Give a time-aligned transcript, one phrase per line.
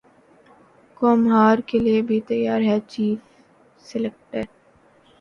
[0.97, 3.19] قوم ہار کیلئے بھی تیار رہے چیف
[3.85, 4.43] سلیکٹر